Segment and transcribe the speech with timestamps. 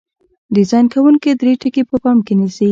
[0.55, 2.67] ډیزاین کوونکي درې ټکي په پام کې نیسي.